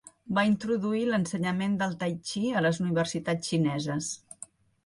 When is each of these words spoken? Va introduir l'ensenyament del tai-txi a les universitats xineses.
Va 0.35 0.43
introduir 0.51 1.01
l'ensenyament 1.09 1.75
del 1.83 1.93
tai-txi 2.05 2.43
a 2.49 2.65
les 2.69 2.81
universitats 2.87 3.53
xineses. 3.53 4.09